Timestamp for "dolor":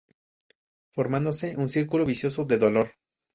2.57-2.95